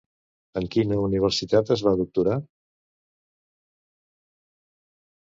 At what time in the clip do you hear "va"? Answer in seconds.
1.87-1.91